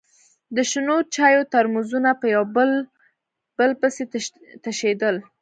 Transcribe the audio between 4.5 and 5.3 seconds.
تشېدل.